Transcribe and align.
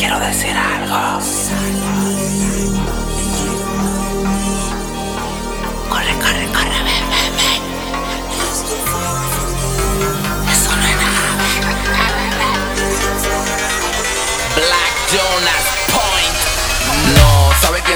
Quiero 0.00 0.18
decir 0.18 0.56
algo. 0.56 1.20
Corre, 5.90 6.14
corre, 6.14 6.46
corre, 6.54 6.78
ven, 6.86 7.04
ven, 7.10 7.32
ven. 7.36 7.62
Eso 10.50 10.70
no 10.74 10.84
es 10.86 10.96
nada. 10.96 11.32
Black 14.56 14.94
Jonas. 15.12 15.79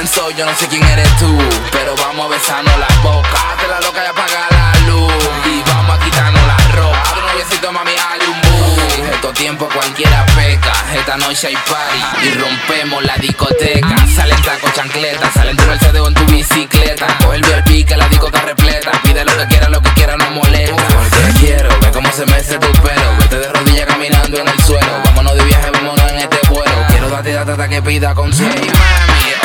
Yo 0.05 0.45
no 0.45 0.55
sé 0.55 0.69
quién 0.69 0.85
eres 0.85 1.09
tú. 1.17 1.39
Pero 1.73 1.95
vamos 1.97 2.27
a 2.27 2.29
besarnos 2.29 2.79
la 2.79 2.89
boca. 3.03 3.53
Hazte 3.53 3.67
la 3.69 3.81
loca 3.81 4.05
y 4.05 4.07
apaga 4.07 4.47
la 4.51 4.87
luz. 4.87 5.13
Y 5.47 5.63
vamos 5.67 5.99
a 5.99 6.05
quitarnos 6.05 6.47
la 6.47 6.57
ropa. 6.77 7.15
Un 7.17 7.27
noviecito, 7.27 7.73
mami, 7.73 7.93
dale 7.93 8.29
un 8.29 8.41
boom. 8.43 9.07
Estos 9.15 9.33
tiempos 9.33 9.73
cualquiera 9.73 10.27
peca. 10.37 10.73
Esta 10.95 11.17
noche 11.17 11.47
hay 11.47 11.55
party. 11.55 12.27
Y 12.27 12.31
rompemos 12.35 13.03
la 13.03 13.17
discoteca. 13.17 14.07
Salen 14.15 14.43
tacos, 14.43 14.75
chancletas. 14.75 15.33
Salen 15.33 15.57
tu 15.57 15.65
Mercedes 15.65 16.01
o 16.03 16.09
en 16.09 16.15
tu 16.15 16.27
bicicleta. 16.27 17.07
Coge 17.25 17.37
el 17.37 17.43
VIP 17.43 17.89
que 17.89 17.97
la 17.97 18.07
disco 18.09 18.27
está 18.27 18.43
repleta. 18.43 18.91
Pide 19.03 19.25
lo 19.25 19.35
que 19.39 19.47
quiera, 19.47 19.69
lo 19.71 19.81
que 19.81 19.91
quiera, 19.91 20.17
no 20.19 20.31
molesta. 20.33 20.85
Porque 20.87 21.39
quiero, 21.41 21.71
ve 21.81 21.91
cómo 21.93 22.13
se 22.13 22.27
mece 22.27 22.59
tu 22.59 22.71
pelo. 22.83 23.17
Vete 23.21 23.39
de 23.39 23.49
rodillas 23.51 23.87
caminando 23.87 24.39
en 24.39 24.49
el 24.49 24.63
suelo. 24.65 25.01
Vámonos 25.03 25.35
de 25.35 25.45
viaje, 25.45 25.71
vámonos 25.71 26.13
en 26.13 26.19
este 26.19 26.41
vuelo. 26.51 26.87
Quiero 26.91 27.09
darte 27.09 27.33
data 27.33 27.53
hasta 27.53 27.69
que 27.69 27.81
pida 27.81 28.15
consejo. 28.15 28.51
Mami, 28.51 29.44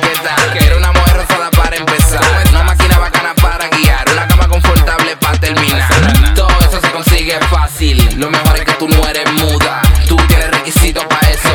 ¿qué? 0.00 0.58
Quiero 0.58 0.78
una 0.78 0.92
mujer 0.92 1.16
rosada 1.16 1.50
para 1.50 1.76
empezar. 1.76 2.22
Una 2.50 2.64
máquina 2.64 2.98
bacana 2.98 3.34
para 3.34 3.68
guiar. 3.68 4.08
Una 4.12 4.26
cama 4.26 4.48
confortable 4.48 5.16
para 5.16 5.38
terminar. 5.38 6.34
Todo 6.34 6.48
eso 6.60 6.80
se 6.80 6.90
consigue 6.90 7.38
fácil. 7.50 8.18
Lo 8.18 8.30
mejor 8.30 8.56
es 8.56 8.64
que 8.64 8.72
tú 8.74 8.88
no 8.88 9.06
eres 9.08 9.30
muda. 9.32 9.82
Tú 10.08 10.16
tienes 10.28 10.50
requisitos 10.50 11.04
para 11.06 11.30
eso. 11.30 11.50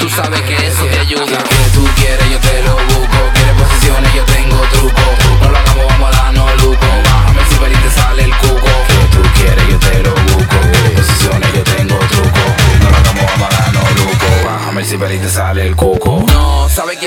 Tú 0.00 0.08
sabes 0.08 0.40
que 0.42 0.54
eso 0.66 0.84
te 0.86 1.00
ayuda. 1.00 1.38
Que 1.38 1.70
tú 1.72 1.84
quieres, 1.96 2.30
yo 2.30 2.38
te 2.38 2.62
lo 2.62 2.76
busco. 2.76 3.18
Quieres 3.34 3.54
posiciones, 3.62 4.14
yo 4.14 4.24
tengo 4.24 4.60
truco. 4.72 5.02
No 5.42 5.50
lo 5.50 5.58
hagamos, 5.58 5.86
vamos 5.88 6.14
a 6.14 6.22
darnos 6.22 6.62
luco. 6.62 6.86
Bájame 7.04 7.42
super 7.50 7.72
y 7.72 7.76
te 7.76 7.90
sale 7.90 8.22
el 8.24 8.36
cuco. 8.36 8.70
Que 8.88 9.16
tú 9.16 9.22
quieres, 9.36 9.68
yo 9.68 9.78
te 9.78 10.02
lo 10.02 10.14
busco. 10.14 10.56
Quieres 10.72 11.00
posiciones, 11.00 11.52
yo 11.52 11.64
tengo 11.64 11.98
truco. 11.98 12.40
No 12.82 12.90
lo 12.90 12.96
hagamos, 12.96 13.26
vamos 13.26 13.54
a 13.54 13.62
darnos 13.62 13.90
luco. 13.96 14.26
Bájame 14.44 14.84
ciber 14.84 15.12
y 15.12 15.18
te 15.18 15.28
sale 15.28 15.66
el 15.66 15.76
cuco. 15.76 16.33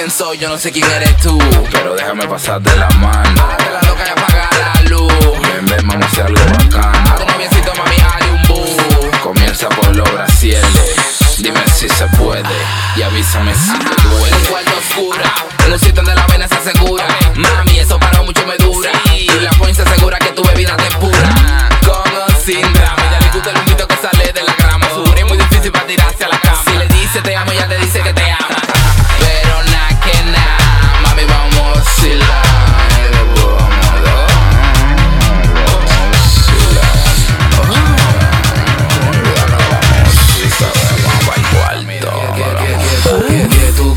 No, 0.07 0.11
¿sabes 0.11 0.11
quién 0.11 0.11
soy? 0.11 0.37
Yo 0.37 0.49
no 0.49 0.57
sé 0.57 0.71
quién 0.71 0.89
eres 0.89 1.17
tú. 1.17 1.37
Pero 1.71 1.93
déjame 1.95 2.27
pasar 2.27 2.61
de 2.61 2.75
la 2.77 2.89
mano. 2.91 3.49
Hazte 3.49 3.69
la 3.71 3.81
loca 3.81 4.03
y 4.05 4.09
apaga 4.09 4.49
la 4.57 4.89
luz. 4.89 5.13
Ven, 5.41 5.65
ven, 5.65 5.87
vamos 5.87 6.05
a 6.05 6.07
hacer 6.07 6.25
algo 6.27 6.39
bacano. 6.45 7.09
Hazte 7.09 7.25
noviecito, 7.25 7.73
mami, 7.75 7.95
dale 7.97 8.31
un 8.31 8.43
boom. 8.47 9.11
Comienza 9.21 9.67
por 9.69 9.95
los 9.95 10.09
brasieles. 10.13 11.35
Dime 11.39 11.59
si 11.67 11.89
se 11.89 12.05
puede 12.07 12.55
y 12.95 13.01
avísame 13.01 13.53
si 13.53 13.73
te 13.77 14.01
duele. 14.07 14.35
Un 14.35 14.45
cuarto 14.45 14.71
oscura, 14.77 15.33
en 15.65 15.73
un 15.73 15.79
sitio 15.79 15.95
donde 15.95 16.15
la 16.15 16.27
vena 16.27 16.47
se 16.47 16.55
asegura. 16.55 17.05
Mami, 17.35 17.79
eso 17.79 17.99
para 17.99 18.21
mucho 18.21 18.45
me 18.45 18.55
dura. 18.57 18.91
Y 19.13 19.27
la 19.41 19.51
point 19.51 19.75
se 19.75 19.81
asegura 19.81 20.19
que 20.19 20.31
tu 20.31 20.43
bebida 20.43 20.77
te 20.77 20.89
pura. 20.97 21.69
Con 21.85 22.15
o 22.15 22.41
sin 22.45 22.61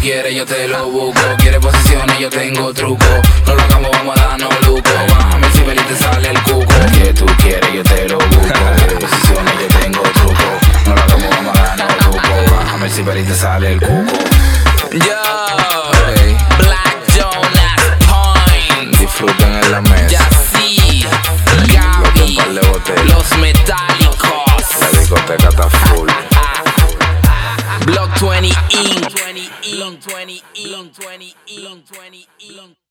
quieres, 0.01 0.35
yo 0.35 0.47
te 0.47 0.67
lo 0.67 0.89
busco. 0.91 1.21
Quieres 1.39 1.61
posiciones, 1.61 2.19
yo 2.19 2.31
tengo 2.31 2.73
truco. 2.73 3.05
No 3.47 3.55
lo 3.55 3.63
hagamos, 3.63 3.91
vamos 3.93 4.19
a 4.19 4.29
darnos 4.29 4.67
luco. 4.67 4.91
Bájame 5.09 5.47
el 5.47 5.53
ciber 5.53 5.77
y 5.77 5.81
te 5.81 5.97
sale 5.97 6.31
el 6.31 6.43
cuco. 6.43 6.75
Que 6.93 7.13
tú 7.13 7.27
quieres, 7.43 7.73
yo 7.73 7.83
te 7.83 8.09
lo 8.09 8.19
busco. 8.19 8.41
Quieres 8.77 8.99
posiciones, 8.99 9.55
yo 9.61 9.81
tengo 9.81 10.03
truco. 10.03 10.43
No 10.87 10.95
lo 10.95 11.03
hagamos, 11.03 11.31
vamos 11.31 11.59
a 11.59 11.63
darnos 11.63 12.07
luco. 12.07 12.57
Bájame 12.57 12.87
el 12.87 12.93
ciber 12.93 13.17
y 13.19 13.23
te 13.25 13.35
sale 13.35 13.73
el 13.73 13.81
cuco. 13.81 14.19
Yo, 14.93 15.41
Black 15.57 15.70
20 30.01 30.43
E. 30.55 30.69
20 30.69 31.37
E. 31.47 31.61
20 31.61 32.29
E. 32.41 32.90